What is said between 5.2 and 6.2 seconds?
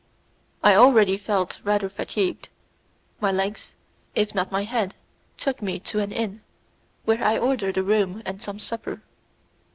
took me to an